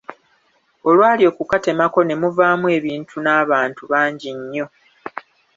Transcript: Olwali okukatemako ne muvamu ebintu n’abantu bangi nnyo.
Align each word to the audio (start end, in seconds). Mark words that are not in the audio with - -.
Olwali 0.89 1.23
okukatemako 1.31 1.99
ne 2.03 2.15
muvamu 2.21 2.67
ebintu 2.77 3.15
n’abantu 3.21 3.81
bangi 3.91 4.29
nnyo. 4.37 4.65